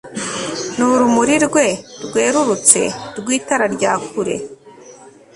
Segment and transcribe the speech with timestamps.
[0.75, 1.35] ni urumuri
[2.07, 2.81] rwerurutse
[3.17, 4.35] rw'itara rya kure